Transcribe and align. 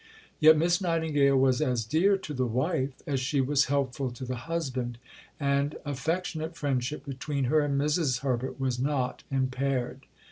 Yet 0.39 0.57
Miss 0.57 0.81
Nightingale 0.81 1.37
was 1.37 1.61
as 1.61 1.85
dear 1.85 2.17
to 2.17 2.33
the 2.33 2.47
wife 2.47 3.03
as 3.05 3.19
she 3.19 3.39
was 3.39 3.65
helpful 3.65 4.09
to 4.09 4.25
the 4.25 4.35
husband, 4.49 4.97
and 5.39 5.75
affectionate 5.85 6.55
friendship 6.57 7.05
between 7.05 7.43
her 7.43 7.59
and 7.59 7.79
Mrs. 7.79 8.21
Herbert 8.21 8.59
was 8.59 8.79
not 8.79 9.21
impaired. 9.29 10.07